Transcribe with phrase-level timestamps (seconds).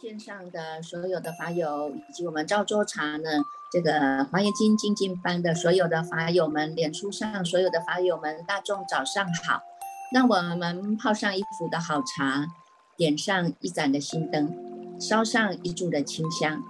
[0.00, 3.28] 线上的所有的法友，以及我们赵州茶呢，
[3.70, 9.60] 这个华严经精进班的所有的法友们，脸书上所有的法友们，大众早上好。
[10.12, 12.46] 让我们泡上一壶的好茶，
[12.96, 14.54] 点上一盏的心灯，
[14.98, 16.62] 烧上一柱的清香，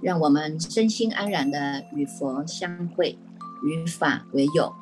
[0.00, 3.18] 让我们身心安然的与佛相会，
[3.64, 4.72] 与法为友，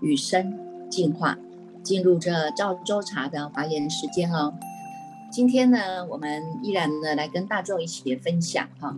[0.00, 1.36] 与生进化，
[1.82, 4.54] 进入这赵州茶的华严时间哦。
[5.32, 8.94] 今天呢，我们依然呢来跟大众一起分享哈。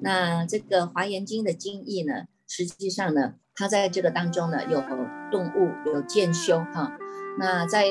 [0.00, 4.82] 那这个《华严经》的经义呢，实际上呢，它在这个当中呢有
[5.30, 6.98] 顿悟，有渐修哈。
[7.38, 7.86] 那在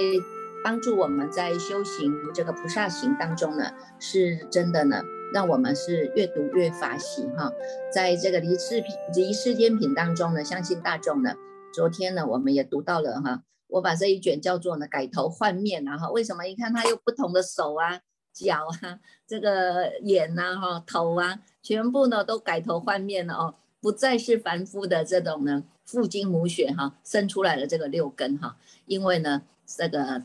[0.61, 5.01] 帮助我们在修行这个菩萨行当中呢，是真的呢，
[5.33, 7.49] 让我们是越读越发喜哈。
[7.93, 11.35] 在这个离世品、离世间品当中呢，相信大众呢，
[11.73, 13.43] 昨天呢，我们也读到了哈。
[13.67, 16.45] 我把这一卷叫做呢改头换面然后为什么？
[16.45, 17.99] 一看它有不同的手啊、
[18.31, 30.21] 脚啊、这个眼呐、哈头啊，全部呢都改头换面了哦，不再是凡夫的这种呢父精母血哈生出来的这个六根哈，因为呢这个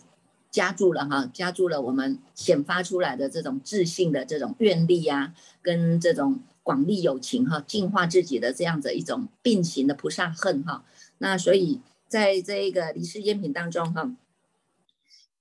[0.50, 10.84] 加注了哈，加注了我们显发出来的这种自信的这种愿力呀，跟这种广利有情哈，净化自己的这样的一种并行的菩萨恨哈，
[11.18, 11.80] 那所以。
[12.10, 14.16] 在这个离世间品当中，哈，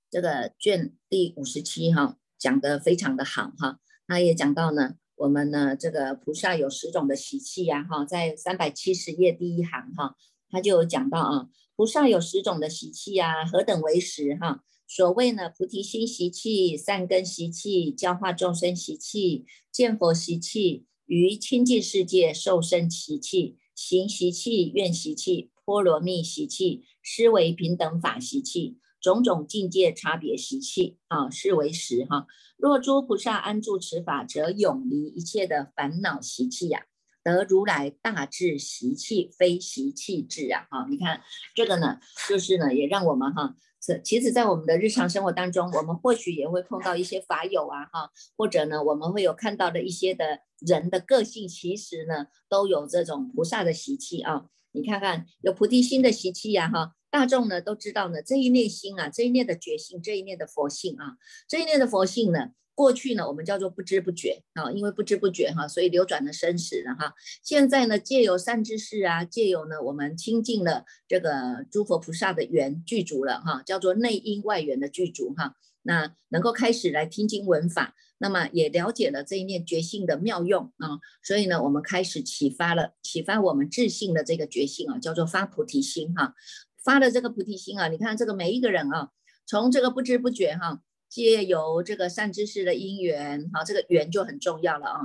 [0.08, 10.14] 这个卷第五十七哈讲的非常的好哈，他也讲到呢，我们呢这个菩萨有十种的习气呀哈，在三百七十页第一行哈，
[10.48, 14.62] 他就有讲到啊，菩萨有十种的习气呀，何等为十哈？
[14.86, 25.50] 所谓呢，菩提心习气、善根习气、教化众生习气、见佛习气、于清净世界受生习气、行习气、愿习气。
[25.70, 32.26] 波罗蜜习气，思维平等法习气，种种境界差别习气啊，是为实哈。
[32.56, 36.86] 若诸菩萨安住此法，则永离一切的烦恼习气呀，
[37.22, 40.66] 得如来大智习气，非习气智啊。
[40.72, 41.22] 哈，你看
[41.54, 54.46] 这个呢，就是呢，也让我们哈，这其实，在我们的日常生活当中，我们或许也会碰到一些法友啊，哈，或者呢，我们会有看到的一些的人的个性，其实呢，都有这种菩萨的习气啊。
[54.72, 61.16] 你看看有菩提心的习气呀，哈，大众呢都知道呢，这一念心啊，这一念的觉性，这一念的佛性啊，
[61.48, 67.12] 这一念的佛性呢，过去呢我们叫做不知不觉啊，因为不知不觉哈，所以流转了生死了哈。
[67.42, 77.94] 现在呢，借由善知识啊，借由呢我们亲近了这个诸佛菩萨的缘具足了哈，叫做内因外缘的具足哈，那能够开始来听经闻法。
[78.22, 86.34] 那么也了解了这一念觉性的妙用啊，所以呢，我们开始启发了，启发我们自信的这个觉性啊，叫做发菩提心哈，
[86.82, 89.10] 发了这个菩提心啊，你看这个每一个人啊，
[89.46, 90.80] 从这个不知不觉哈，
[91.10, 95.00] 借由这个善知识的因缘，好，这个缘就很重要了啊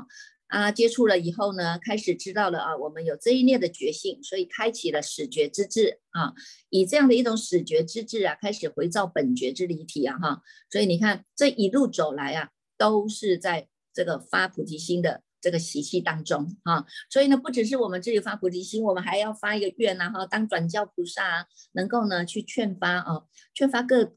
[0.48, 6.34] 啊，接触了以后呢，开始知道了啊，我们有这一念的觉性，所以开启了始觉之智啊，
[6.70, 12.52] 以这样的一种始觉之智啊，开始回照本觉之离体啊哈，所以你看这一路走来啊。
[12.78, 23.24] 都是在这个发菩提心的这个习气当中啊，所以呢，不只是我们自己发菩提心，我们还要发一个愿呐哈，当转教菩萨，啊能够呢去劝发啊，
[23.54, 24.14] 劝发各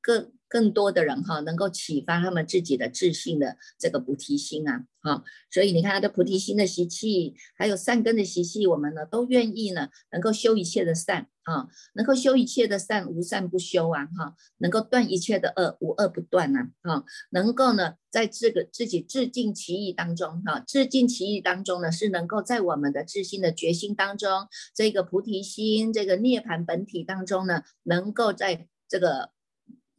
[0.00, 0.32] 各。
[0.50, 29.30] 更多的人哈，能够启发他们自己的自信的这个菩提心啊，哈，所以你看他的菩提心的习气，还有善根的习气，我们呢都愿意呢，能够修一切的善啊，能够修一切的善，无善不修啊，哈，能够断一切的恶，无恶不断啊，哈，能够呢，在这个自己自尽其意当中哈，自尽其意当中呢，是能够在我们的自信的决心当中，这个菩提心，这个涅盘本体当中呢，能够在这个。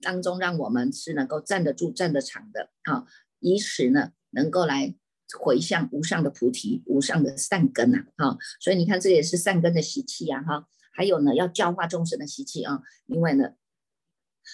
[0.01, 3.05] 当中，让我们是能够站得住、站得长的，啊，
[3.39, 4.95] 以此呢，能够来
[5.39, 13.51] 回向无上的菩提、无上的善根啊，哈，所以你看，这也是善根的习气呀，哈，还有呢，要教化众生的习气啊，因为呢。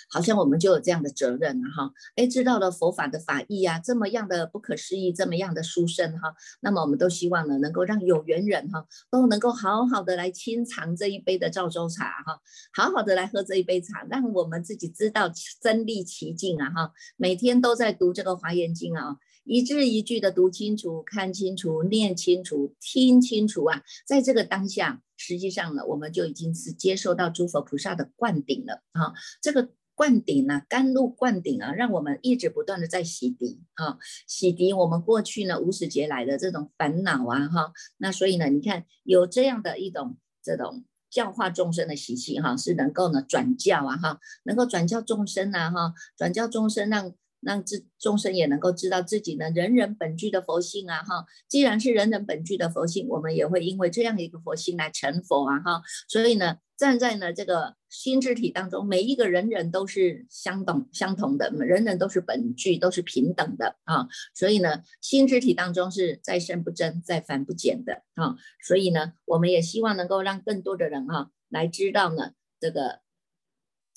[0.09, 12.39] 好像我们就有这样的责任了哈，哎，知道了佛法的法义啊，这么样的不可思议，这么样的殊胜哈，那么我们都希望呢，能够让有缘人哈，都能够好好的来亲尝这一杯的赵州茶哈，
[12.74, 15.31] 好好的来喝这一杯茶，让我们自己知道
[15.62, 29.69] 真谛其境啊哈，每天都在读这个华严经啊，一字一句的读清楚、看清楚、念清楚、听清楚啊，在这个当下，实际上呢，我们就已经是接受到诸佛菩萨的灌顶了啊，这个。
[29.98, 33.98] 灌顶啊，甘露灌顶啊，让我们一直不断的在洗涤啊，
[34.28, 37.72] 洗涤我们过去呢无始劫来的这种烦恼啊哈。
[37.98, 47.12] 那所以呢，你看有这样的一种这种教化众生的习气哈，是能够呢转教啊哈，能够转教众生啊哈，转教众生让
[47.47, 51.25] 让自众生也能够知道自己呢人人本具的佛性啊哈。
[51.47, 55.81] 既然是人人本具的佛性，我们也会因为这样一个佛性来成佛啊哈。
[56.07, 56.57] 所以呢。
[56.77, 64.07] 站在呢这个心智体当中，每一个人人都是相等相同的，人人都是本具，都是平等的啊。
[64.35, 68.35] 所以呢，心智体当中是再生不增，再凡不减的啊。
[68.63, 72.99] 所以呢，我们也希望能够让更多的人哈来知道呢这个。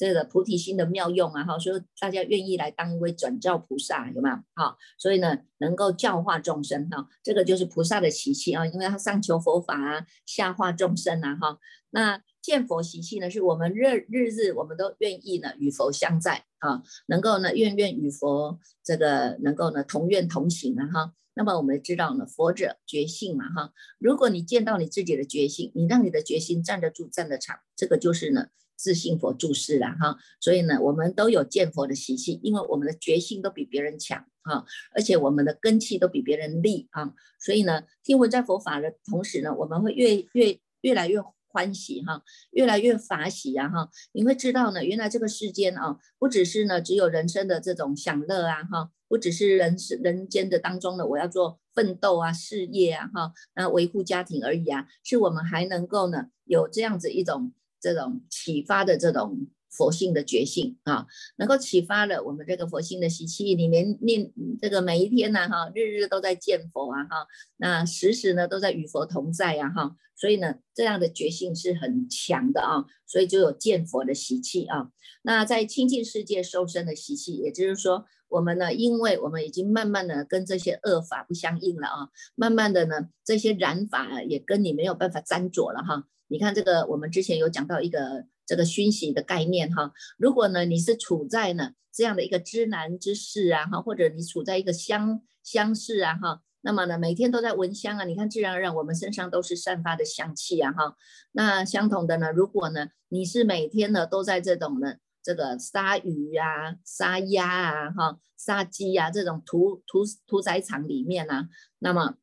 [0.01, 4.37] 这个菩提心的妙用啊，哈，所以大家愿意来当一位转教菩萨，有没有？
[4.55, 11.59] 好，所以呢，能够教化众生哈，这个就是菩萨的习气啊，因为他上求佛法啊，下化众生啊，哈。
[11.91, 21.13] 那见佛习气呢，是我们日日日我们都愿意呢与佛相在啊，能够呢愿愿与佛这个能够呢同愿同行啊，哈。
[21.35, 23.75] 那么我们知道呢，佛者觉性嘛，哈。
[23.99, 28.47] 如果你见到你自己的觉性，你让你的觉性站得住、站得长，这个就是呢。
[28.81, 42.23] 自信佛注释了哈，所以呢，我们都有见佛的习气，因为我们的决心都比别人强哈，而且我们的根气都比别人利啊，所以呢，听闻在佛法的同时呢，我们会越越越来越欢喜哈，
[42.53, 57.53] 越来越法喜啊哈，你会知道呢，原来这个世间啊，不只是呢只有人生的这种享乐啊哈，不只是人世人间的当中的我要做奋斗啊事业啊哈，那维护家庭而已啊，是我们还能够呢有这样子一种。
[57.81, 61.07] 这种启发的这种佛性的觉性啊，
[61.37, 74.91] 能够启发了我们这个佛性的习气，里面念这个每一天呢，哈，日日都在见佛啊，哈，那时时呢都在与佛同在呀，哈，所以呢，这样的觉性是很强的啊，所以就有见佛的习气啊。
[75.23, 86.09] 那在清净世界受身的习气，也就是说，我们呢，因为我们已经慢慢的跟这些恶法不相应了啊，慢慢的呢，这些染法也跟你没有办法沾着了哈。
[86.31, 89.93] 你看这个，我们之前有讲到一个这个熏习的概念哈。
[90.17, 100.95] 如果呢你是处在呢这样的一个知难之事啊哈，或者你处在一个香香室啊哈，那么呢每天都在闻香啊，你看自然而然我们身上都是散发的香气啊哈。
[101.33, 104.95] 那相同的呢，如果呢你是每天呢都在这种呢
[105.25, 111.49] 这个杀鱼啊、杀鸭啊哈、杀鸡啊这种屠屠屠宰场里面呢，
[111.81, 112.15] 那么。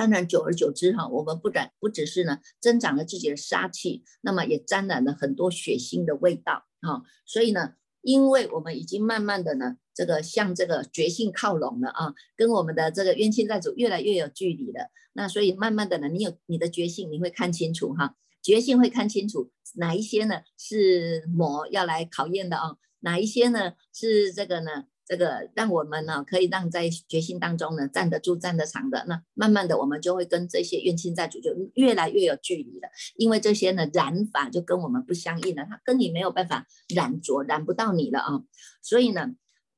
[0.00, 7.02] 当然，久而久之哈，我们不然不只是呢增长了自己的杀气，那么也沾染了很多血腥的味道哈。
[7.26, 14.88] 所以呢，因为我们已经慢慢的呢，这个向这个觉性靠拢了啊，跟我们的这个冤亲债主越来越有距离了。
[15.12, 24.84] 那所以慢慢的呢，你有你的觉性，你会看清楚哈，觉性会看清楚哪一些呢是魔要来考验的啊，哪一些呢是这个呢？
[25.10, 36.64] 这个让我们呢，可以让在决心当中呢站得住、站得长的，那慢慢的我们就会跟这些怨亲债主就越来越有距离了，因为这些呢染法就跟我们不相应了，他跟你没有办法
[36.94, 38.44] 染着，染不到你了啊，
[38.82, 39.34] 所以呢，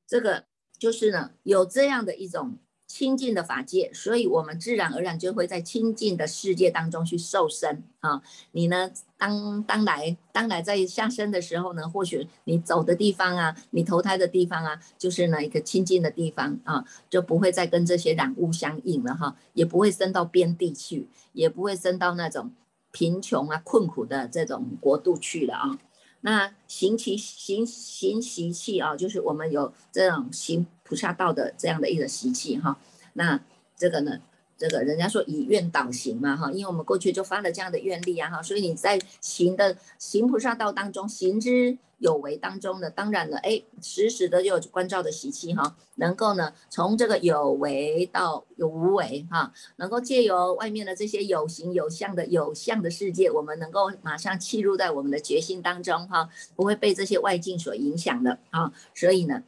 [0.07, 0.45] 这个
[0.77, 2.59] 就是呢有这样的一种。
[2.93, 8.21] 清净的法界，所以我们自然而然就会在清净的世界当中去受生啊。
[8.51, 22.51] 你呢，当当来当来在下生的时候呢，或许你走的地方啊，你投胎的地方啊，就是那一个清净的地方啊，就不会再跟这些染污相应了哈，也不会升到边地去，也不会升到那种
[22.91, 25.79] 贫穷啊、困苦的这种国度去了啊。
[26.21, 30.67] 那行其行行习气啊，就是我们有这种行。
[30.93, 32.77] 菩萨道的这样的一个习气哈，
[33.13, 33.39] 那
[33.75, 34.19] 这个呢，
[34.55, 59.41] 这个人家说以愿导行嘛哈，因为我们过去就发了这样的愿力啊哈，所以你在行的行菩萨道当中，行之有为当中呢，当然了，哎，时时的有关照的习气哈，能够呢从这个有为到有无为哈，能够借由外面的这些有形有相的有相的世界，我们能够马上契入在我们的决心当中哈，不会被这些外境所影响的啊，所以呢。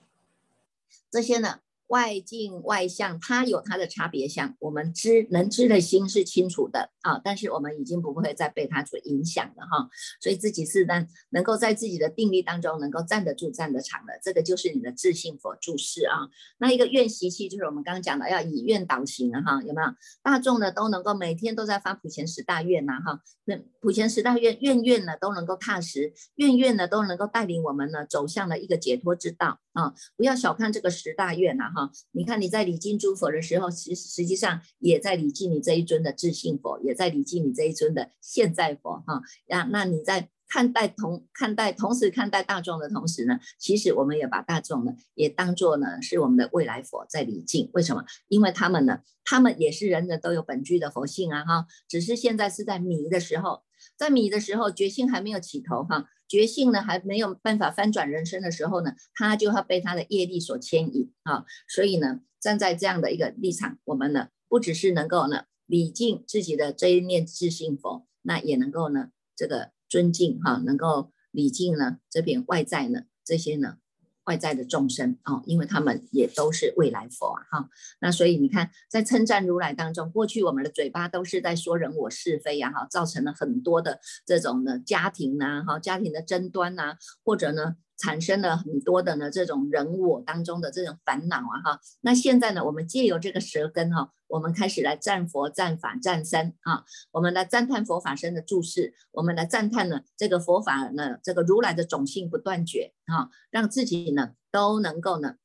[1.16, 4.54] 这些呢，外境外相，它有它的差别相。
[4.60, 9.88] 我们知能知的心是清楚的啊，但是我们已经不会再被它所影响了哈。
[10.20, 16.28] 所以自己是呢，能够在自己的定力当中能够站得住、站得长的，这个就是你的自信佛注释啊。
[16.58, 19.88] 那一个愿习气，就是我们刚刚讲的要以愿导行啊哈，有没有？
[20.22, 29.62] 大众呢都能够每天都在发普贤十大愿呐哈，那普贤十大愿愿愿呢都能够踏实，愿愿呢都能够带领我们呢走向了一个解脱之道。
[29.76, 31.92] 啊，不要小看这个十大愿呐，哈！
[32.12, 39.22] 你看你在礼敬诸佛的时候，实实际上也在礼敬你这一尊的自信佛，也在礼敬你这一尊的现在佛，哈！
[39.48, 47.70] 那，那你在看待同看待同时看待大众的同时呢，其实我们也把大众呢也当做呢是我们的未来佛在礼敬。
[47.74, 48.06] 为什么？
[48.30, 51.66] 因为他们呢，他们也是人人都有本具的佛性啊，哈！
[51.90, 53.64] 只是现在是在迷的时候。
[53.98, 56.06] 在迷的时候，决心还没有起头哈，
[56.36, 61.46] 觉性呢还没有办法翻转人生的时候呢，他就会被他的业力所牵引啊。
[61.74, 73.78] 所以呢，站在这样的一个立场，我们呢不只是能够呢礼敬自己的这一念自信佛，那也能够呢这个尊敬哈，能够礼敬呢这边外在呢这些呢。
[74.26, 87.76] 外在的众生哦，因为他们也都是未来佛啊，哈，那所以你看，在称赞如来当中，过去我们的嘴巴都是在说人我是非呀，哈，造成了很多的这种的家庭呐，哈，家庭的争端呐，或者呢。
[87.98, 105.36] 产生了很多的呢这种人我当中的这种烦恼啊哈，那现在呢我们借由这个舌根哈，我们开始来赞佛、赞法、赞僧啊，我们来赞叹佛法僧的注释，我们来赞叹呢这个佛法呢这个如来的种性不断绝啊，让自己呢都能够呢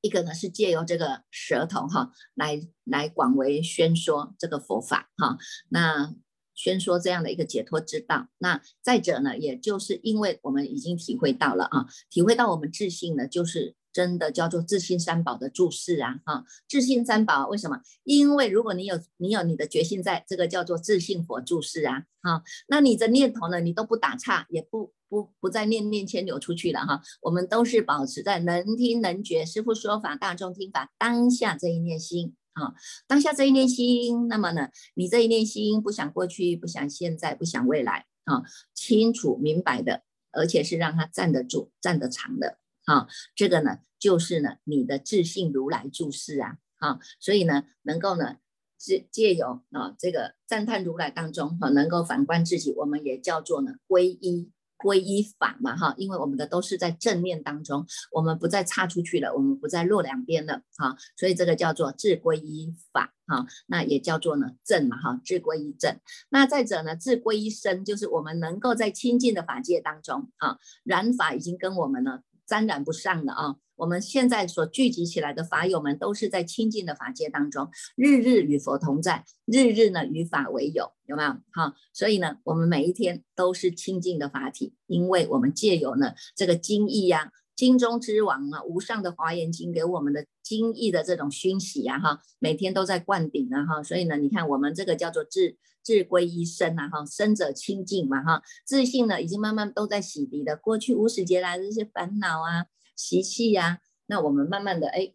[0.00, 6.14] 一个呢是借由这个舌头哈来来广为宣说这个佛法哈，那。
[6.64, 17.82] 宣说这样的一个解脱之道，那再者呢，也就是因为我们已经体会到了啊，体会到我们自信呢，就是真的叫做自信三宝的注释啊，哈，自信三宝为什么？
[18.04, 32.34] 因为如果你有你有你的决心，在这个叫做自信佛注释啊，哈，那你的念头呢，你都不打岔，也不不不再念念牵流出去了哈，我们都是保持在能听能觉，师父说法，大众听法，当下这一念心。
[32.54, 32.74] 啊，
[33.06, 38.42] 当下这一念心，那么呢，你这一念心不想过去，不想现在，不想未来啊，
[38.74, 48.36] 清楚明白的，而且是让他站得住、站得长的啊，这个呢，就是呢，你的自信如来注释啊，啊，所以呢，能够呢，
[48.78, 54.50] 借借由啊这个赞叹如来当中哈，能够反观自己，我们也叫做呢皈依。
[54.84, 65.98] 皈依法嘛，哈，因为我们的都是在正念当中，我们不再差出去了，我们不再落两边了，哈，所以这个叫做自皈依法，哈，那也叫做呢正嘛，哈，自皈依正。
[66.28, 73.56] 那再者呢，自皈依生，就是我们能够在清净的法界当中，啊，染法已经跟我们呢沾染不上的啊。
[73.76, 81.30] 我们现在所聚集起来的法友们，都是在清净的法界当中，日日与佛同在，日日呢与法为友，有没有？
[81.50, 102.66] 好，所以呢，我们每一天都是清净的法体，因为我们借由呢这个经义呀，经中之王啊，无上的华严经给我们的经义的这种熏洗呀，哈，每天都在灌顶啊，哈，所以呢，你看我们这个叫做智智归一身啊，哈，生者清净嘛，哈，自信呢已经慢慢都在洗涤的过去无始劫来的这些烦恼啊。
[102.96, 105.12] 习气呀，那我们慢慢的哎，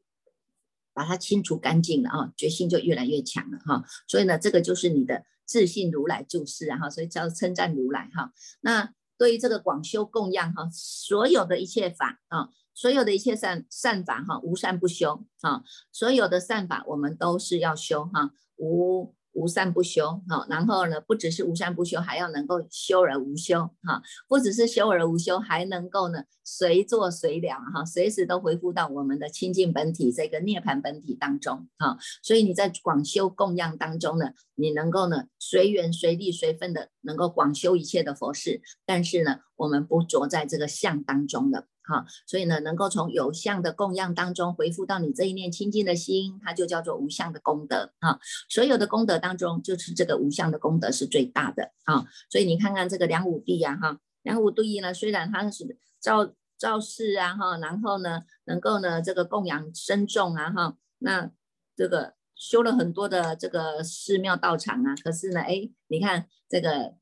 [0.94, 3.84] 把它清除干净了啊，决心就越来越强了哈。
[4.08, 8.32] 所以呢，这个就是你的自信如来注释啊哈，所以叫称赞如来哈。
[8.62, 19.16] 那对于这个广修供养哈，所有的一切法啊，所有的一切善善法哈，无善不修啊，所有的善法我们都是要修哈，无。
[19.34, 41.68] 无善不修，哈，然后呢，不只是无善不修，还要能够修而无修，哈，不只是修而无修，还能够呢随做随了，哈，随时都恢复到我们的清净本体这个涅盘本体当中，哈，所以你在广修供养当中呢，你能够呢随缘随力随分的能够广修一切的佛事，但是呢，我们不着在这个相当中的。
[41.90, 48.20] 哈，所以呢，能够从有相的供养当中回复到你这一念清净的心，它就叫做无相的功德啊。
[48.48, 52.06] 所有的功德当中，就是这个无相的功德是最大的啊。
[52.30, 61.32] 所以你看看这个梁武帝呀，哈，梁武帝呢，虽然他是造造世啊，哈，然后呢，能够呢这个供养深众啊，哈，那
[61.76, 66.94] 这个修了很多的这个寺庙道场啊，可是呢，哎，你看这个。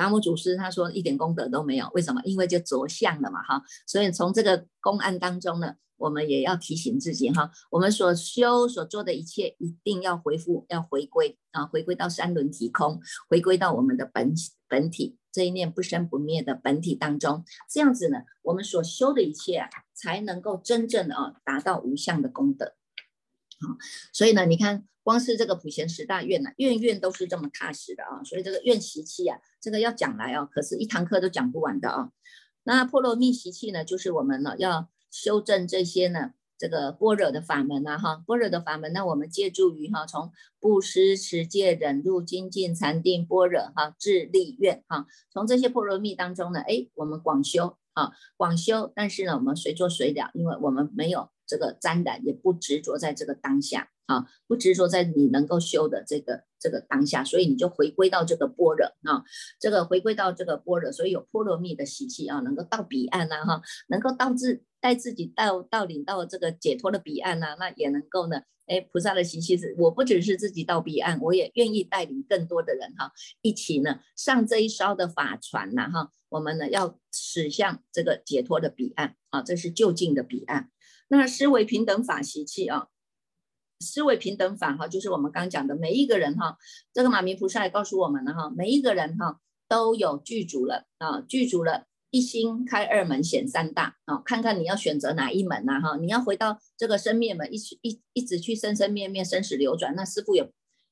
[0.00, 2.22] 达摩祖师他说一点功德都没有，为什么？
[2.24, 3.62] 因为就着相了嘛，哈。
[3.86, 14.32] 所以从这个公案当中呢，我们也要提醒自己哈，我们所修所做的一切一定要回复，要回归啊，回归到三轮体空，回归到我们的本
[14.66, 22.72] 本体这一念不生不灭的本体当中，这样子呢，我们所修的一切啊，才能够真正的啊达到无相的功德。
[23.60, 23.76] 好，
[24.14, 24.86] 所以呢，你看。
[25.10, 32.10] 光是这个普贤十大愿呢，愿愿都是这么踏实的啊，所以这个愿习气啊，这个要讲来哦，可是一堂课都讲不完的啊。
[32.62, 59.24] 那破罗蜜习气呢，就是我们呢要修正这些呢，这个般若的法门啊，哈，般若的法门，那我们借助于哈，从布施、持戒、忍辱、精进、禅定、般若哈，智力愿哈，从这些波罗蜜当中呢，哎，我们广修啊，广修，但是呢，我们随做随了，因为我们没有这个沾染，也不执着在这个当下啊，不执着在你能够修的这个这个当下，所以你就回归到这个般若啊，
[59.58, 68.42] 这个回归到这个般若，所以有波罗蜜的习气啊，能够到彼岸呐哈，能够到自带自己到到领到这个解脱的彼岸呐，那也能够呢。
[68.66, 73.10] 哎，菩萨的习气是，我不只是自己到彼岸，我也愿意带领更多的人哈，
[73.42, 80.70] 一起呢上这一艘的法船呐哈，我们呢要驶向这个解脱的彼岸啊，这是就近的彼岸。
[81.10, 82.86] 那思维平等法习气啊，
[83.80, 86.56] 思维平等法哈，就是我们刚讲的每一个人哈，
[86.94, 91.84] 这个马明菩萨也告诉我们了哈，每一个人哈都有具足了啊，具足了。
[92.12, 95.96] 一心开二门显三大啊，看看你要选择哪一门呐哈？
[95.96, 100.50] 你要回到这个生灭门，一直一一直去生生灭灭、生死流转，那师傅也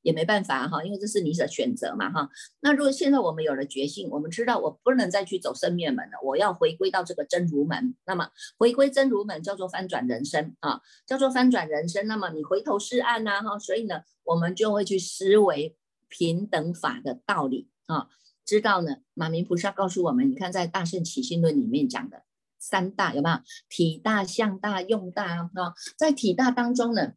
[0.09, 2.31] 也没办法哈，因为这是你的选择嘛哈。
[2.61, 7.95] 那如果现在我们有了觉性，我们知道我不能再去走生灭门了，我要回归到这个真如门。
[8.07, 12.07] 那么回归真如门叫做翻转人生啊，叫做翻转人生。
[12.07, 15.77] 那么你回头是岸呐哈，所以呢，我们就会去思维
[16.09, 18.09] 平等法的道理啊。
[18.47, 18.97] 知道呢？
[19.13, 22.23] 马明菩萨告诉我们，你看在《大圣起信论》里面讲的
[22.59, 23.37] 三大有没有？
[23.69, 25.75] 体大、相大、用大啊。
[25.99, 27.13] 在体大当中呢，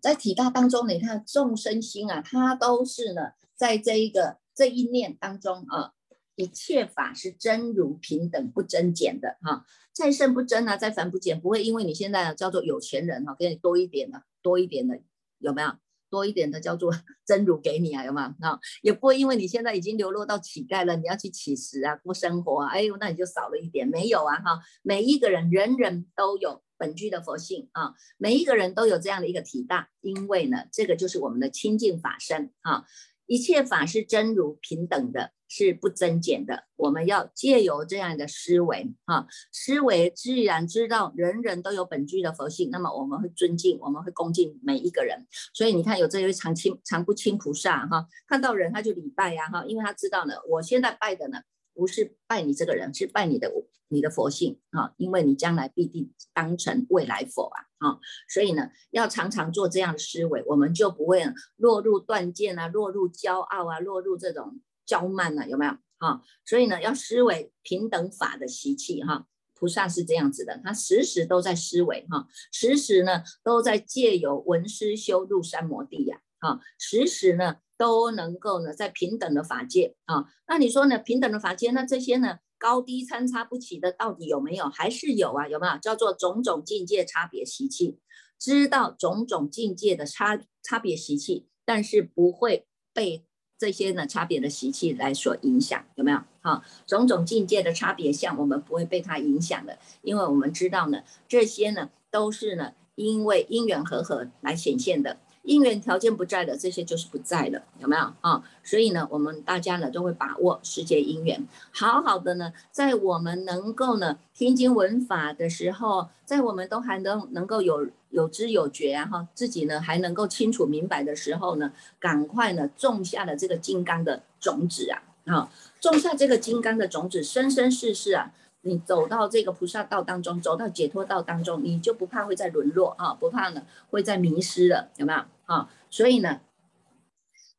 [0.00, 5.92] 在体大当中，你看众生心啊，它都是呢，在这一个这一念当中啊，
[6.36, 15.00] 一切法是真如平等不增减的哈，再胜不增啊，再凡不减，不会因为你现在叫做有钱人哈，给你多一点的，多一点的
[15.38, 15.68] 有没有？
[16.14, 16.92] 多一点的叫做
[17.26, 18.36] 真如给你啊，有吗？
[18.40, 23.88] 啊，也不会因为你现在已经流落到乞丐了，你要去乞食啊，过生活啊，哎呦，那你就少了一点。
[23.88, 32.84] 没有啊，哈，每一个人人人都有本具的佛性啊，每一个人都有这样的一个体大，因为呢，这个就是我们的清净法身啊。
[33.26, 36.64] 一切法是真如平等的，是不增减的。
[36.76, 45.26] 我们要借由这样的思维，哈，思维既然知道人人都有本具的佛性，那么我们会尊敬，我们会恭敬每一个人。
[45.54, 51.38] 所以你看，有这位常清常不清菩萨，哈，看到人他就礼拜呀，哈，因为他知道呢，我现在拜的呢。
[51.74, 53.52] 不是拜你这个人，是拜你的
[53.88, 61.22] 你的佛性啊，因为你将来必定当成未来佛啊啊，所以呢，要常常做这样的思维，我们就不会
[61.56, 66.22] 落入断见啊，落入骄傲啊，落入这种骄慢啊，有没有啊？
[66.44, 77.56] 所以呢，要思维平等法的习气哈，菩萨是这样子的，他时时都在思维哈，时时呢都在借由闻思修入三摩地呀啊，时时呢。
[77.76, 80.98] 都能够呢，在平等的法界啊，那你说呢？
[80.98, 84.68] 平等的法界，那这些呢，高低参差不齐的，到底有没有？
[84.68, 85.48] 还是有啊？
[85.48, 85.76] 有没有？
[85.78, 87.98] 叫做种种境界差别习气，
[88.38, 93.24] 知道种种境界的差差别习气，但是不会被
[93.58, 96.18] 这些呢差别的习气来所影响，有没有？
[96.40, 105.18] 好，种种境界的差别相，我们不会被它影响的，因为我们知道呢，这些呢都是呢因为因缘和合来显现的。
[105.44, 108.42] 因缘条件不在的这些就是不在了，有没有啊？
[108.62, 128.32] 所以呢，我们大家呢都会把握世界因缘，好好的呢，在我们能够呢听经闻法的时候，在我们都还能能够有有知有觉啊哈，自己呢还能够清楚明白的时候呢，赶快呢种下了这个金刚的种子啊啊，种下这个金刚的种子，生生世世啊。
[128.66, 135.70] 你走到这个菩萨道当中，走到解脱道当中，你就不怕会再沦落啊，不怕呢会再迷失了，有没有啊？
[135.90, 136.40] 所以呢，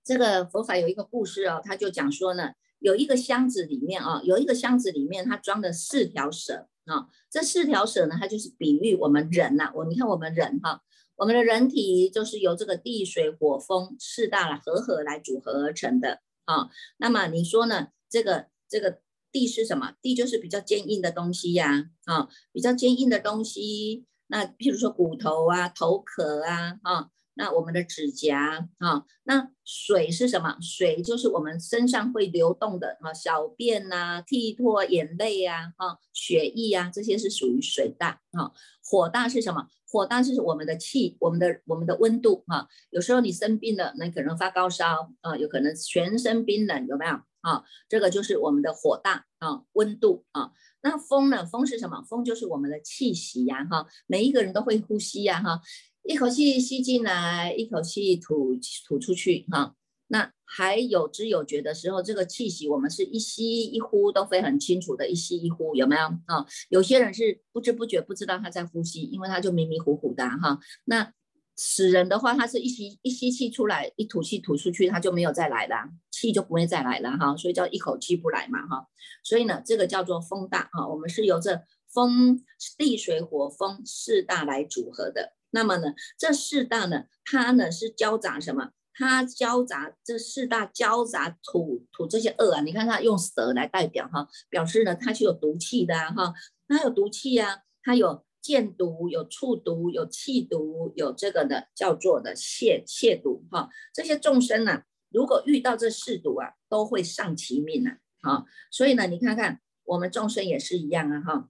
[0.03, 10.81] 这个佛法有一个故事哦，他就讲说呢，有一个箱子里面啊，有一个箱子里面它装了四条蛇啊，这四条蛇呢，它就是比喻我们人呐，我你看我们人哈，
[11.15, 16.69] 我们的人体就是由这个地水火风四大合合来组合而成的啊。
[16.97, 19.01] 那么你说呢，这个这个。
[19.35, 19.91] 地是什么？
[20.01, 24.05] 地就是比较坚硬的东西呀，啊，比较坚硬的东西。
[24.27, 30.57] 那譬如说骨头啊、头壳啊，啊，那我们的指甲啊，那水是什么？
[30.61, 38.51] 水就是我们身上会流动的啊，小便呐、涕唾、眼泪呀、啊、血液呀，这些是属于水大啊。
[38.83, 39.67] 火大是什么？
[39.87, 42.67] 火大是我们的气，我们的我们的温度啊。
[42.89, 47.19] 有时候你生病了，那可能发高烧啊，有可能全身冰冷，有没有？
[47.41, 50.51] 啊，这个就是我们的火大啊，温度啊。
[50.81, 51.45] 那风呢？
[51.45, 52.01] 风是什么？
[52.03, 53.87] 风就是我们的气息呀，哈。
[54.05, 55.61] 每一个人都会呼吸呀，哈。
[56.07, 58.55] 一口气吸进来，一口气吐
[58.87, 59.73] 吐出去，哈。
[60.07, 66.45] 那还有知有觉的时候，这个气息我们是一吸一呼都会很清楚的，一吸一呼有没有啊？
[66.69, 70.59] 有些人是不知不觉不知道他在呼吸，因为他就迷迷糊糊的哈。
[70.83, 71.11] 那
[71.55, 75.75] 死人的话，他是一吸一吸气出来，一吐气吐出去，他就没有再来了。
[76.11, 78.85] 气就不会再来了哈，所以叫一口气不来嘛哈。
[79.23, 82.43] 所以呢，这个叫做风大哈，我们是由这风、
[82.77, 85.33] 地、水、火、风四大来组合的。
[85.55, 88.71] 那么呢，这四大呢，它呢是交杂什么？
[88.93, 96.33] 它交杂这四大交杂土土这些恶啊，你看它用蛇来代表哈，表示呢它是有毒气的哈，
[96.67, 103.69] 它有毒气啊，它有见毒、有触毒、有气毒、有这个的叫做的亵亵毒哈。
[103.93, 107.97] 这些众生呢，如果遇到这四毒啊，都会丧其命啊。
[108.21, 108.45] 好。
[108.71, 111.49] 所以呢，你看看我们众生也是一样啊哈，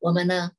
[0.00, 0.52] 我们呢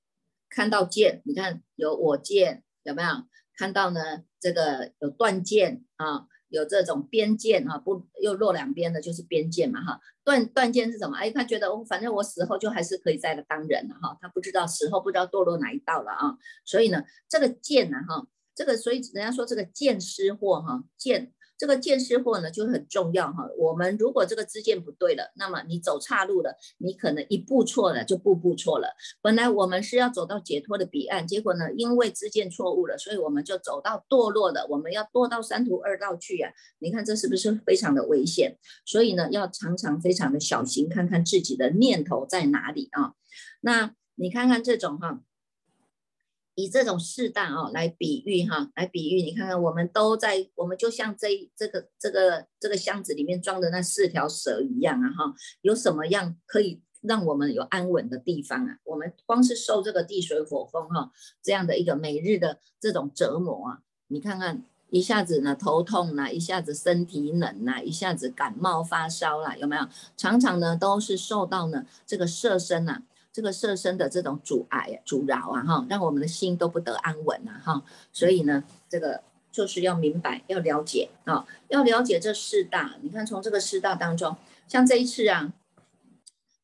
[0.52, 3.10] 看到剑，你看有我剑有没有？
[3.58, 10.00] 看到呢，这个有断剑啊，有这种边剑啊，不又落两边的，就是边剑嘛哈。
[10.24, 11.16] 断断剑是什么？
[11.18, 14.18] 哎，他觉得哦，反正我死后就还是可以再来当人了哈。
[14.20, 16.38] 他不知道死后不知道堕落哪一道了啊。
[16.66, 21.34] 所以呢，这个剑呢哈，这个所以人家说这个剑失货哈，剑。
[21.62, 23.47] 这个见识货呢就很重要哈。
[23.56, 28.88] 我们如果这个知见不对了，那么你走岔路了，你可能一步错了就步步错了。
[29.21, 34.65] 本来我们是要走到解脱的彼岸，结果呢，因为知见错误了，所以我们就走到堕落了。
[34.71, 36.52] 我们要堕到三途二道去呀！
[36.80, 38.58] 你看这是不是非常的危险？
[38.84, 43.13] 所以呢，要常常非常的小心，看看自己的念头在哪里啊。
[43.60, 45.21] 那你看看这种哈。
[46.62, 58.78] 以这种适当哦来比喻哈，来比喻，你看看我们都在，我们就像这这个这个这个箱子里面装的那四条蛇一样啊哈，有什么样可以让我们有安稳的地方啊？
[58.84, 69.88] 我们光是受这个地水火风哈这样的一个每日的这种折磨啊，你看看一下子呢头痛啦，一下子身体冷啦，一下子感冒发烧啦，有没有？
[70.15, 73.02] 常常呢都是受到呢这个色身呐。
[73.34, 77.84] 这个色身的这种阻碍、阻挠啊，哈，让我们的心都不得安稳啊，哈。
[78.12, 82.98] 所以呢，这个就是要明白、要了解啊，要了解这四大。
[83.02, 84.36] 你看，从这个四大当中，
[84.67, 85.54] 像这一次啊，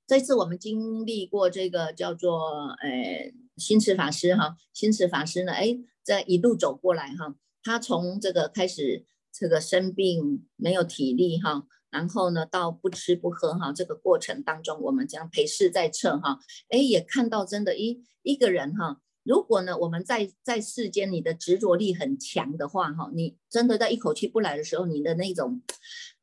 [0.05, 11.65] 这次我们经历过这个叫做呃心慈法师哈，心慈法师呢，哎，在一路走过来哈，他从这个开始这个生病没有体力哈。
[11.97, 16.37] 然后呢，到不吃不喝哈，这个过程当中，我们将陪侍在侧哈，
[16.69, 25.59] 哎，也看到真的，一一个人哈，如果呢，我们在在世间，你的执着力很强的话哈，你真的在一口气不来的时候，你的那种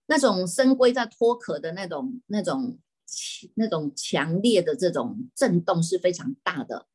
[0.07, 2.79] 那种生龟在脱壳的那种那种
[3.57, 6.87] 那种强烈的这种震动是非常大的。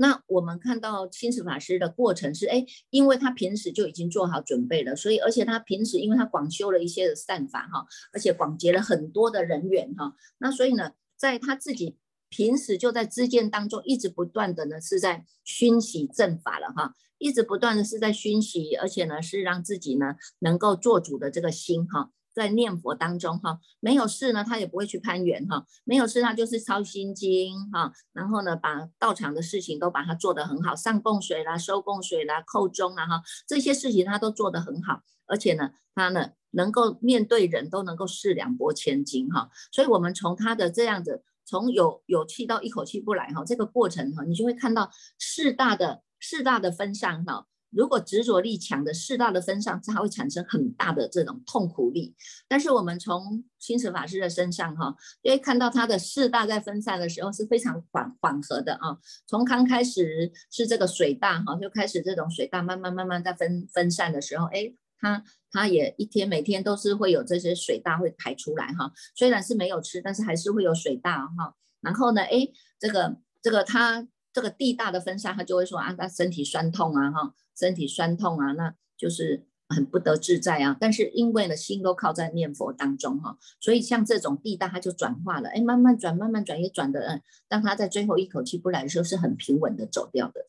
[0.00, 11.96] 那我们看到青史法师的过程是，哎，因为他平时就已经做好准备了，所以而且他平时因为他广修了一些的善法哈，而且广结了很多的人缘哈，那所以呢，在他自己
[12.28, 22.12] 平时就在知见当中一直不断的呢是在熏习正法了哈，一直不断的是在熏习，而且呢是让自己呢能够做主的这个心哈。
[22.38, 47.46] 在念佛当中哈，没有事呢，他也不会去攀缘哈，没有事他就是抄心经哈，然后呢，把道场的事情都把它做得很好，上供水啦，收供水啦，扣钟啦哈，这些事情他都做得很好，而且呢，他呢能够面对人都能够视两拨千斤哈，所以我们从他的这样子，从有有气到一口气不来哈，这个过程哈，你就会看到四大的四大的分散哈。
[47.70, 52.14] 如果执着力强的四大的分上，它会产生很大的这种痛苦力。
[52.48, 58.96] 但是我们从心慈法师的身上哈，因为看到他的四大在分散的时候是非常缓缓和的啊。
[59.26, 68.90] 从刚开始是这个水大哈，就开始这种水大慢慢慢慢在分分散的时候，哎，他他也一天每天都是会有这些水大会排出来哈。
[69.14, 71.54] 虽然是没有吃，但是还是会有水大哈。
[71.82, 77.34] 然后呢，哎，这个这个他这个地大的分散，他就会说啊，他身体酸痛啊哈。
[77.58, 80.76] 身体酸痛啊，那就是很不得自在啊。
[80.80, 90.46] 但是因为呢，心都靠在念佛当中哈，所以像这种地大，它就转化了，哎，慢慢转，慢慢转，也转的，嗯，当他在最后一口气不来的时候，是很平稳的走掉的。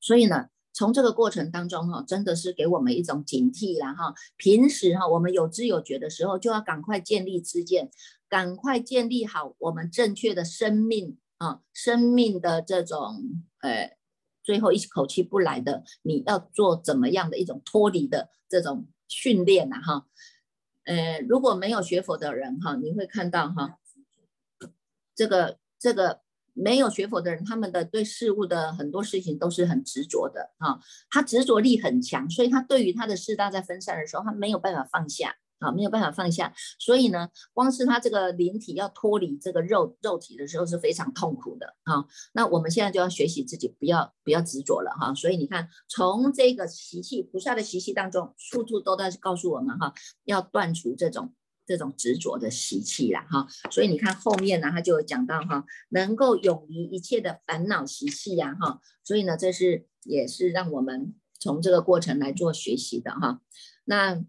[0.00, 4.14] 所以呢，从这个过程当中哈，真的是给我们一种警惕啦哈。
[4.36, 7.90] 平时哈，我们有知有觉的时候，就要赶快建立知见，
[8.28, 13.22] 赶快建立好我们正确的生命啊，生命的这种
[13.60, 13.97] 呃。
[14.48, 19.78] 最后一口气不来的，你要做怎么样的一种脱离的这种训练呐？
[19.78, 20.06] 哈，
[20.84, 23.78] 呃，如果没有学佛的人哈，你会看到哈，
[25.14, 26.22] 这个这个
[26.54, 30.80] 没有学佛的人，他们的对事物的很多事情都是很执着的哈，
[31.10, 36.52] 他执着力很强，所以他对于他的四大在分散的时候，他没有办法放下啊，没有办法放下。
[36.78, 42.04] 所以呢，光是他这个灵体要脱离这个肉肉体的时候是非常痛苦的啊。
[42.32, 45.14] 那我们现在就要学习自己不要不要执着了哈。
[45.14, 49.92] 所以你看，从这个习气菩萨的习气当中，处处都在告诉我们哈，
[50.24, 51.34] 要断除这种。
[51.66, 63.42] 这种执着的习气啦，哈，所以你看后面呢，他就有讲到哈，能够永离一切的烦恼习气呀，哈，所以呢，这是也是让我们从这个过程来做学习的哈。
[63.84, 64.24] 那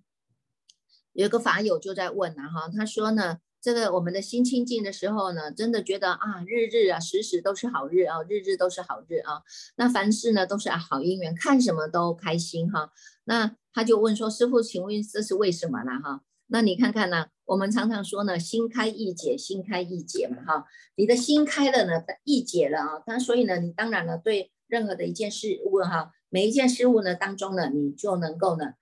[1.13, 9.41] 有个法友就在问了哈，他说呢，这个我们的心清净的时候呢，真的觉得啊，日日啊，时时都是好日啊，日日都是好日啊，
[9.75, 12.91] 那凡事呢都是好姻缘，看什么都开心哈。
[13.25, 15.91] 那他就问说，师傅，请问这是为什么呢？
[16.03, 16.21] 哈？
[16.47, 17.27] 那你看看呢？
[17.45, 28.73] 我们常常说呢，心开意解，心开意解嘛，哈，你的心开了呢，意解了啊，那所以呢，你当然呢，对任何的一件事物哈，每一件事物呢当中呢，你就能够呢，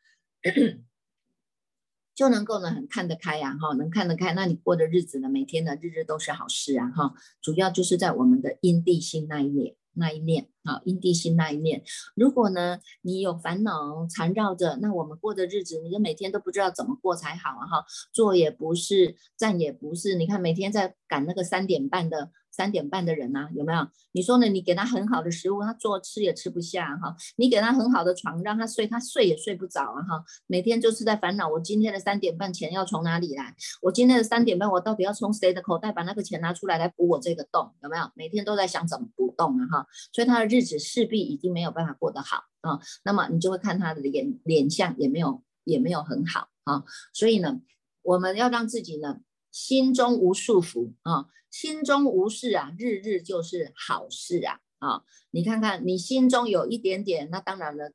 [2.17, 9.75] 就能够呢很看得开呀，哈，能看得开，那你过的日子呢，每天呢，日日都是好事啊，哈，主要就是在我们的因地心那一面。
[9.99, 11.82] 那一面啊，因地心那一面。
[12.15, 17.65] 如果呢，你有烦恼缠绕着，那我们过的日子，你就每天都不知道怎么过才好啊！
[17.65, 22.32] 哈，坐也不是，站也不是，你看每天在赶那个三点半的。
[22.58, 23.88] 三点半的人呐，有没有？
[24.13, 24.48] 你说呢？
[24.48, 27.15] 你给他很好的食物，他做吃也吃不下哈。
[27.36, 30.24] 你给他很好的床，让他睡，他睡也睡不着啊哈。
[30.48, 33.54] 每天就是在烦恼，我今天的三点半钱要从哪里来？
[33.84, 37.72] 我今天的三点半，我到底要从谁的口袋把那个钱拿出来来补我这个洞？
[37.84, 38.10] 有没有？
[38.15, 39.88] 每天都在想怎么补洞啊哈。
[40.12, 42.80] 所以他的日子势必已经没有办法过得好啊。
[43.04, 46.84] 那么你就会看他的脸脸相也没有也没有很好啊。
[47.13, 47.62] 所以呢，
[48.02, 49.20] 我们要让自己呢。
[49.58, 55.04] 心中无束缚啊，心中无事啊，日日就是好事啊啊！
[55.32, 57.91] 你看看，你心中有一点点，那当然了，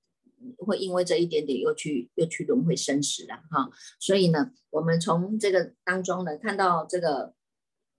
[0.58, 3.70] 会因为这一点点又去又去轮回生死了哈。
[4.00, 7.32] 所以呢，我们从这个当中呢，看到这个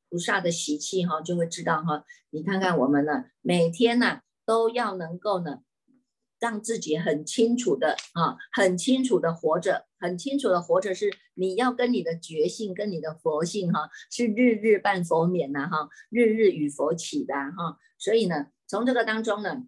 [0.10, 2.04] 菩萨的习气哈，就会知道哈。
[2.32, 5.60] 你看看我们呢，每天呢都要能够呢。
[6.44, 17.78] 让自己很清楚的啊，很清楚的活着，很清楚的活着，是你要跟你的觉性、跟你的佛性哈，是日日伴佛眠呐哈，日日与佛起的哈。
[17.98, 19.64] 所以呢，从这个当中呢，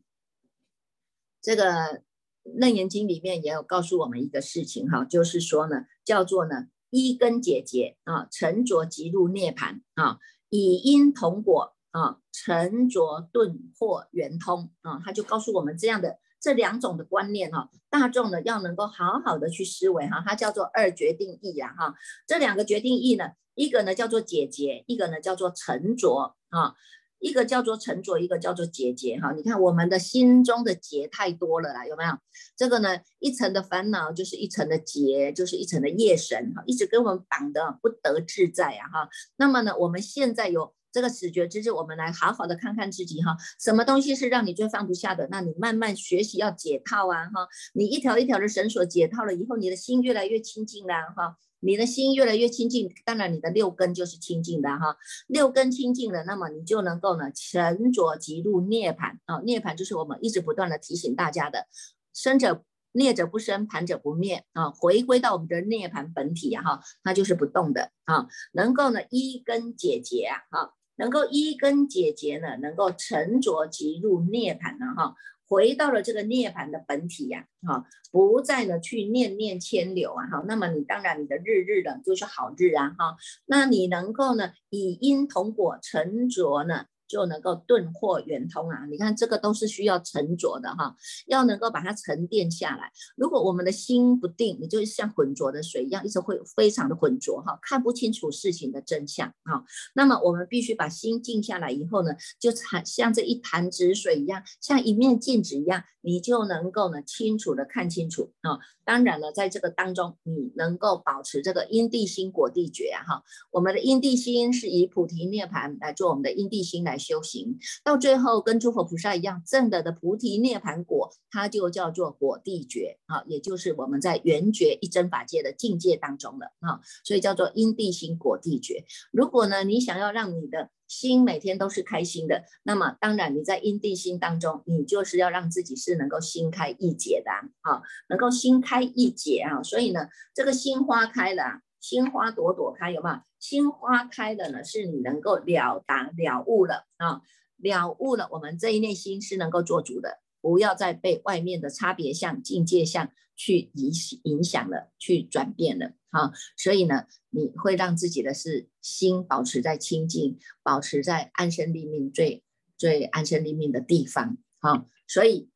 [1.42, 1.64] 这个
[2.44, 16.20] 《楞严经》里面也有告诉我们一个事情哈，就是说呢，叫做呢一根解结啊，沉着即入涅盘啊，以因同果啊，沉着顿获圆通啊，他就告诉我们这样的。
[16.46, 21.96] 这两种的观念哈，大众呢要能够好好的去思维哈，它叫做二决定义呀哈。
[22.28, 26.76] 这两个决定义呢，一个呢叫做解结，一个呢叫做沉着啊。
[27.18, 29.32] 一个叫做沉着，一个叫做解结哈。
[29.32, 32.12] 你看我们的心中的结太多了啦，有没有？
[32.56, 39.10] 这个呢，一层的烦恼就是一层的结，就是一层的业神哈，一直跟我们绑的不得自在啊哈。
[39.38, 40.76] 那么呢，我们现在有。
[40.96, 45.28] 这个死觉之智，我们来好好的看看自己哈，什么东西是让你最放不下的？
[45.30, 54.96] 那你慢慢学习要解套啊哈，你一条一条的绳索解套了以后，你的心越来越清净了哈，你的心越来越清净，当然你的六根就是清净的哈，
[55.28, 61.68] 六根清净了，那么你就能够呢沉着即入涅槃啊，涅槃就是我们一直不断的提醒大家的，
[62.14, 62.64] 生者。
[62.98, 64.70] 灭者不生，盘者不灭啊！
[64.70, 75.16] 回归到我们的涅盘本体啊，哈，它就是不动的啊，能够呢一根解结啊，能够一根解结呢，能够沉着即入涅槃呢，哈，
[75.48, 86.86] 回到了这个涅槃的本体呀，哈，不再呢去念念牵流啊，哈，那么你当然你的日日呢就是好日啊，哈，那你能够呢以因同果沉着呢。
[87.16, 88.86] 就能够顿获圆通啊！
[88.92, 90.94] 你看这个都是需要沉着的哈，
[91.28, 92.92] 要能够把它沉淀下来。
[93.16, 99.64] 如果我们的心不定，你就像浑浊的水一样，一直会非常的浑浊哈，看不清楚事情的真相啊。
[99.94, 108.60] 那么我们必须把心静下来以后呢，就像像这一潭止水一样，像一面镜子一样，你就能够呢清楚的看清楚啊。
[108.86, 113.24] 当然了，在这个当中，你能够保持这个因地心果地觉啊哈。
[113.52, 116.96] 我们的因地心是以菩提涅盘来做我们的因地心来。
[116.98, 128.86] 修行到最后，跟诸佛菩萨一样，证得的菩提涅盘果，它就叫做果地觉啊，也就是我们在圆觉一真法界的境界当中了啊，所以叫做因地心果地觉。
[129.12, 141.62] 如果呢，你想要让你的心每天都是开心的，那么当然你在因地心当中，你就是要让自己是能够心开意解的啊，能够心开意解啊，所以呢，这个心花开了。
[141.82, 143.20] 心花朵朵开，有没有？
[143.38, 147.22] 心花开的呢，是你能够了达了悟了啊，
[147.58, 148.28] 了悟了。
[148.32, 153.92] 我们这一念心是能够做主的，不要再被外面的差别相、境界相去影
[154.24, 155.94] 影响了，去转变了。
[156.10, 162.44] 哈，所以呢，你会让自己的是心保持在清净，保持在安身立命最
[162.78, 164.38] 最安身立命的地方。
[164.60, 165.50] 哈，所以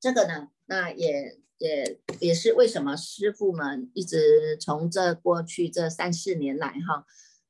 [0.00, 1.40] 这个呢，那也。
[1.58, 7.06] 也也是为什么师傅们一直从这过去这三四年来哈，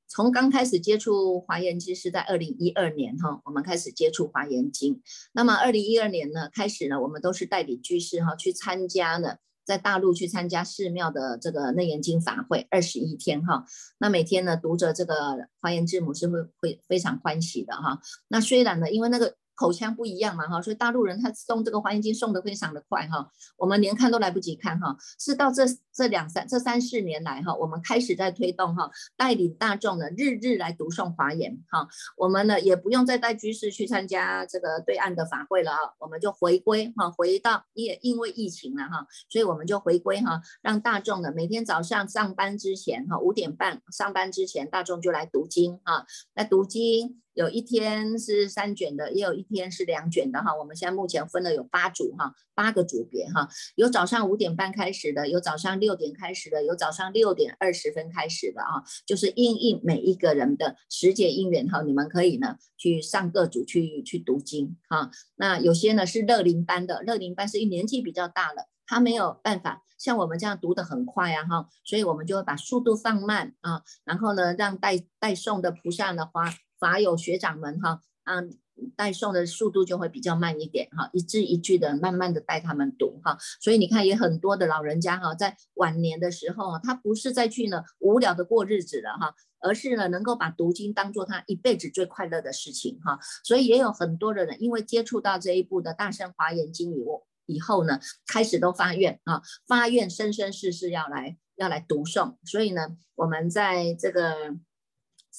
[0.09, 5.01] 从刚开始接触华严经是在二零一二年哈，我们开始接触华严经。
[5.33, 13.65] 那么二零一二年呢，开始呢，我们都是代理居士哈，去参加呢，在大陆去参加寺庙的这个内严经法会二十一天哈。
[13.99, 18.01] 那每天呢，读着这个华严字母是会会非常欢喜的哈。
[18.29, 19.37] 那虽然呢，因为那个。
[19.57, 31.89] 口腔不一样嘛哈，所以大陆人他送这个华严经送的非常的快哈，我们连看都来不及看哈，是到这这两三这三四年来哈，我们开始在推动哈，带领大众呢日日来读诵华严哈，
[32.19, 47.23] 我们呢也不用再带居士去参加这个对岸的法会了啊，我们就回归哈，回到也因为疫情了哈，所以我们就回归哈，让大众呢每天早上上班之前哈五点半上班之前大众就来读经哈，来读经。
[47.37, 50.57] 有一天是三卷的，也有一天是两卷的哈。
[50.57, 53.47] 我们现在目前分了有八组哈，八个组别哈。
[53.75, 58.83] 有早上五点半开始的，有早上六点开始的，有早上六点二十分开始的啊。
[59.05, 65.11] 就是应应每一个人的时节应缘哈，你们可以呢去上各组去去读经哈。
[65.35, 76.51] 那有些呢是乐龄班的，乐龄班是一年纪比较大了，他没有办法像我们这样读得很快啊哈，所以我们就会把速度放慢啊，然后呢让带带诵的菩萨的花。
[76.79, 78.59] 法友学长们哈，嗯，
[78.95, 96.99] 带诵的速度就会比较慢一点哈，一字一句的慢慢的带他们读哈，所以你看也很多的老人家哈，在晚年的时候啊他不是再去呢无聊的过日子了哈，而是呢能够把读经当做他一辈子最快乐的事情哈，所以也有很多的人因为接触到这一部的大圣华严经以
[97.47, 104.57] 以后呢，开始都发愿啊，发愿生生世世要来要来读诵，所以呢，我们在这个。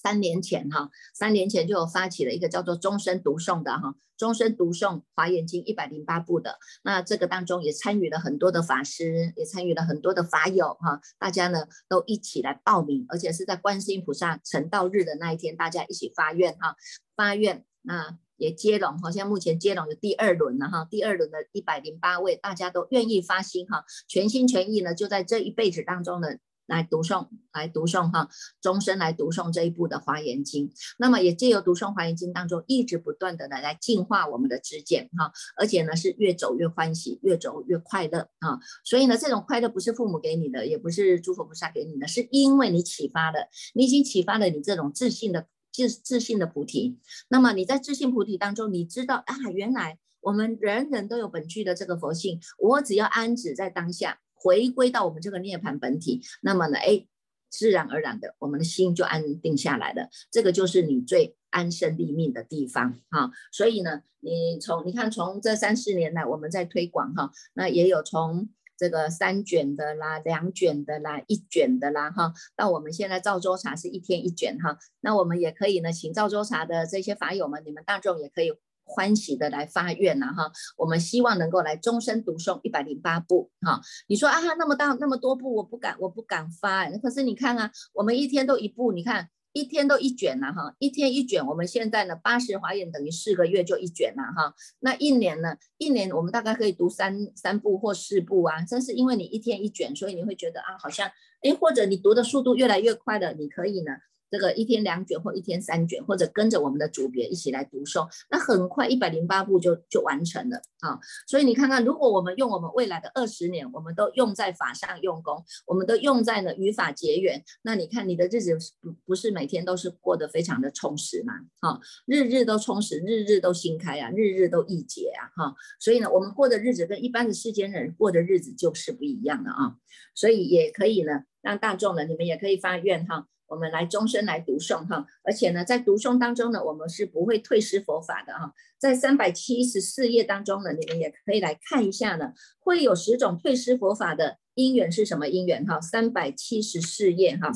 [0.03, 6.59] 三年前哈，三年前就有发起了一个叫做“终身读诵”的哈，“终身读诵华严经”一百零八部的。
[6.83, 16.75] 那这个当中也参与了很多的法师，也参与了很多的法友哈，大家呢都一起来报名，而且是在观世音菩萨成道日的那一天，大家一起发愿哈，
[17.15, 26.27] 发愿那也接龙，好像目前接龙的第二轮了哈，第二轮的一百零八位，大家都愿意发心哈，全心全意呢，就在这一辈子当中呢。
[26.67, 28.29] 来读诵，来读诵哈，
[28.61, 30.71] 终身来读诵这一部的华严经。
[30.99, 38.59] 那么也借由读诵华严经当中，一直不断的来来净化我们的知见哈，而且呢是越走越欢喜，越走越快乐啊。
[38.83, 46.99] 所以呢，这种快乐不是父母给你的，也不是诸佛菩萨给你的，是因为你启发了，你已经启发了你这种自信的自自信的菩提。
[47.29, 54.19] 那么你在自信菩提当中，你知道啊，原来我们人人都有本具的这个佛性，我只要安止在当下。
[54.39, 57.05] 回归到我们这个涅盘本体，那么呢，哎，
[57.49, 60.09] 自然而然的，我们的心就安定下来了。
[60.31, 63.31] 这个就是你最安身立命的地方哈。
[63.51, 74.77] 所以呢，你从你看，从这三四年来，我们在推广哈，那也有从这个三卷的啦、两卷的啦、一卷的啦哈，到我们现在赵州茶是一天一卷哈。
[75.01, 78.53] 那我们也可以呢，请赵州茶的这些法友们，你们大众也可以。
[78.87, 83.81] 欢喜的来发愿呐哈，我们希望能够来终身读诵一百零八部哈。
[84.07, 86.89] 你说啊哈，那么大那么多部，我不敢我不敢发。
[87.01, 91.45] 可是你看啊，我们一天都一部，你看一天都一卷呐哈，一天一卷。
[91.45, 94.55] 我们现在呢，八十华严等于四个月就一卷了哈。
[94.79, 98.61] 那一年呢，一年我们大概可以读三三部或四部啊。
[98.61, 103.91] 正是因为你一天一卷，所以你会觉得啊，好像哎，或者你读的速度越来越快了，你可以呢。
[104.29, 110.99] 这个一天两卷或一天三卷，或者跟着我们的组别一起来读诵，那很快一百零八部就就完成了啊！
[111.27, 121.33] 所以你看看，如果我们用我们未来的二十年，我们都用在法上用功，我们都用在呢与法结缘，那你看你的日子不不是每天都是过得非常的充实嘛？
[121.61, 125.31] 哈，日日都充实，日日都新开啊，日日都易解啊！
[125.35, 129.75] 哈，所以呢，我们过的日子跟一般的世间人过的日子就是不一样的啊！
[130.13, 133.27] 所以也可以呢，让大众呢，你们也可以发愿哈。
[133.47, 138.53] 我们来终身来读诵哈，而且呢，在读诵当中呢，我们是不会退失佛法的哈。
[138.77, 145.81] 在三百七十四页当中呢，你们也可以来看一下呢，会有十种退失佛法的因缘是什么因缘哈？
[145.81, 147.51] 三百七十四页哈，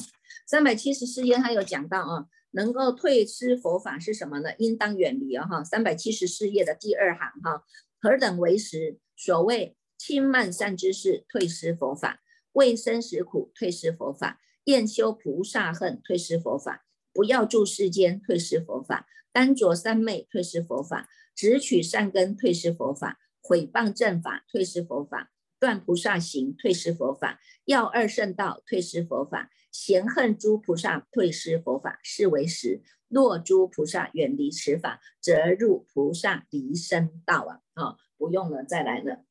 [0.47, 4.49] 三百七十四页它有讲到啊，能够退失佛法是什么呢？
[4.58, 5.63] 应当远离啊哈。
[5.63, 7.63] 三百七十四页的第二行哈，
[7.99, 8.97] 何等为实？
[9.17, 12.21] 所谓轻慢善知识，退失佛法；
[12.54, 14.39] 为生死苦，退失佛法。
[14.65, 31.99] 厌修菩萨恨，退失佛法；不要住世间，退失佛法；单着三昧，退失佛法；只取善根，退失佛法；毁谤正法，退失佛法；断菩萨行，退失佛法；要二圣道，退失佛法；嫌恨诸菩萨，退失佛法。
[32.03, 32.82] 是为实。
[33.07, 37.59] 若诸菩萨远离此法，则入菩萨离身道啊！
[37.74, 39.26] 啊，不用了，再来了，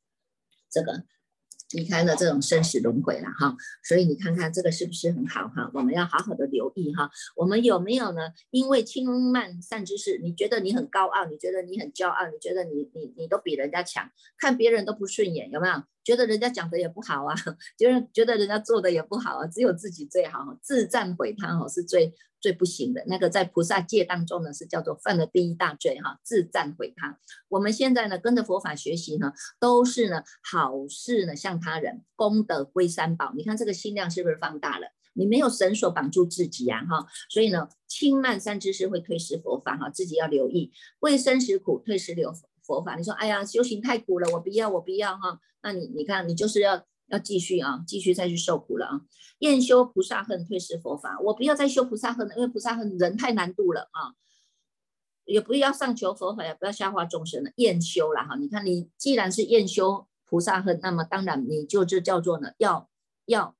[0.71, 1.05] 这个。
[1.73, 5.71] 离开了这种生死轮回了哈，所以你看看这个是不是很好哈？
[5.73, 7.11] 我们要好好的留意哈。
[7.37, 8.33] 我们有没有呢？
[8.51, 15.75] 因为轻慢善知识，你觉得你很高傲，你觉得你很骄傲，你觉得你你你都比人家强，看别人都不顺眼，有没有？
[16.11, 17.33] 觉得人家讲的也不好啊，
[17.79, 27.17] 觉得觉得人家做的也不好啊，只有自己最好，自赞毁他哦，是最最不行的那个，在菩萨界当中呢，是叫做犯了第一大罪哈，自赞毁他。
[27.49, 33.33] 我们现在呢，跟着佛法学习呢，都是呢好事呢，向他人功德归三宝。
[33.37, 34.89] 你看这个心量是不是放大了？
[35.13, 42.33] 你没有绳索绑住自己呀哈，所以呢，轻慢三知识会推失佛法哈，自己要留意，为生死苦，退失流
[42.71, 42.95] 佛法。
[42.95, 45.41] 你说哎呀，修行太苦了，我不要，我不要哈。
[45.63, 49.01] 那你你看，你就是要要继续啊，继续再去受苦了啊。
[49.41, 51.19] 厌修菩萨恨，退失佛法。
[51.25, 54.15] 我不要再修菩萨恨了，因为菩萨恨人太难度了啊。
[55.25, 58.37] 也不要上求佛法，也不要下化众生了，厌修了哈。
[58.37, 62.89] 你看，你既然是厌修菩萨恨，那么当然你就这叫做呢，要
[63.27, 63.57] 要。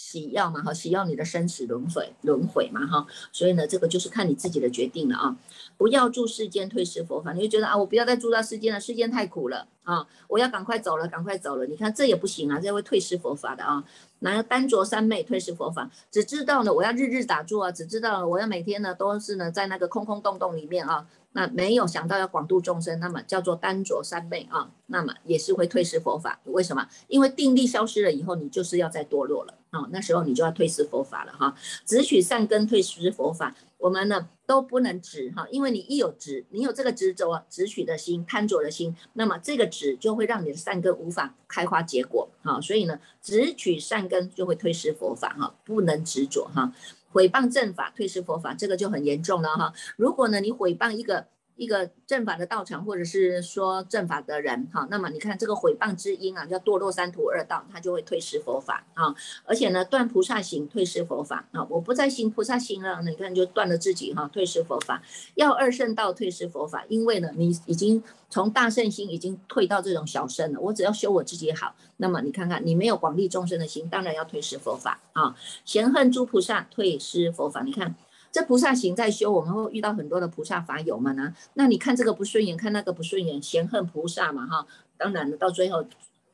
[0.00, 5.36] 喜药嘛哈，喜药你的生死轮回轮回嘛哈，所以呢，这个就是看你自己的决定了啊。
[5.76, 7.34] 不要住世间，退失佛法。
[7.34, 11.66] 你就觉得啊，我不要再住到世间了，世间太苦了啊，我要赶快走了，赶快走了。
[11.66, 13.82] 你看这也不行啊，这会退失佛法的啊。
[14.20, 21.06] 那要单着三昧，退失佛法，只知道呢，我要日日打坐啊，只知道我要每天呢都是呢在那个空空洞洞里面啊。
[21.32, 26.40] 那没有想到要广度众生，那么叫做单着三昧啊，那么也是会退失佛法。
[26.46, 26.88] 为什么？
[27.06, 31.54] 因为定力消失了以后，你就是要再堕落了啊，那时候你就要退失佛法了哈。
[31.86, 42.60] 只取善根，退失佛法，我们呢都不能执哈，因为你一有执，你有这个执着、执取的心、贪着的心，那么这个执就会让你的善根无法开花结果哈。
[42.60, 46.72] 所以呢，执取善根就会退失佛法哈，不能执着哈。
[47.10, 49.72] 毁谤正法，退失佛法，这个就很严重了哈。
[49.96, 51.26] 如果呢，你毁谤一个。
[51.60, 59.14] 一个正法的道场，或者是说正法的人，哈，那么你看这个毁谤之因啊，叫堕落三途二道，他就会退失佛法啊。
[59.44, 61.62] 而且呢，断菩萨行，退失佛法啊。
[61.68, 65.02] 我不再行菩萨行了，你看就断了自己哈，退失佛法。
[65.34, 70.60] 要二圣道，退失佛法，因为呢，你已经从大圣心已经退到这种小圣了。
[70.60, 75.36] 我只要修我自己好，那么你看看你没有广利众生的心，当然要退失佛法啊。
[75.66, 77.94] 嫌恨诸菩萨，退失佛法，你看。
[78.32, 81.34] 这菩萨行在修，我们会遇到很多的菩萨法友们啊。
[81.54, 84.66] 那你看这个不顺眼，看那个不顺眼，嫌恨菩萨嘛哈。
[84.96, 85.84] 当然了，到最后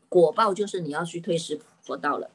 [0.08, 2.30] 果报就是你要去退失佛道了，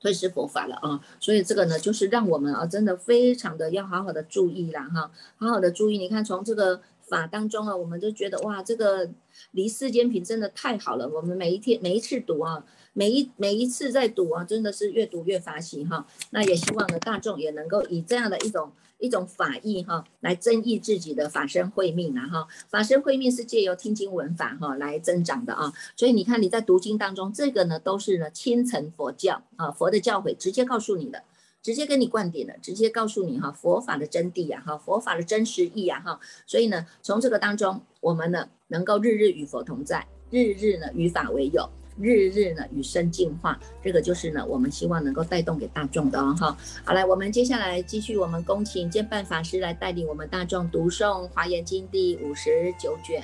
[0.00, 1.04] 退失佛法了啊。
[1.20, 5.98] 所以这个呢，就是让我们啊，真的非常的要好好的注意了哈，好好的注意。
[5.98, 9.10] 你看从这个法当中啊，我们就觉得哇，这个
[9.50, 11.06] 离世间品真的太好了。
[11.06, 12.64] 我们每一天每一次读啊。
[12.98, 16.04] 每一每一次在读啊，真的是越读越发喜哈。
[16.30, 22.48] 那也希望呢，大众也能够以这样的一种一种法意哈，来增益自己的法身慧命啊哈。
[22.68, 25.72] 法身慧命是借由听经闻法哈来增长的啊。
[25.94, 31.22] 所以你看你在读经当中，这个呢都是呢亲承佛教啊，佛的教诲直接告诉你的，
[31.62, 36.18] 直接跟你灌顶的，直接告诉你哈佛法的真谛呀哈，佛法的真实意呀哈。
[36.48, 41.70] 所以呢，从这个当中，我们呢能够日日与佛同在，日日呢与法为友。
[42.00, 46.56] 日日呢与生进化，这个就是呢我们希望能够带动给大众的哦哈。
[46.84, 53.22] 好来，我们接下来继续，我们恭请建办法师来带领我们大众读诵《华严经》第五十九卷。